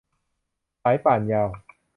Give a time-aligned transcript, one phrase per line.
[0.83, 1.47] สายป่านยาว